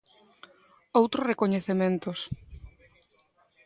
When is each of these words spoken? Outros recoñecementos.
Outros 0.99 1.27
recoñecementos. 1.31 2.19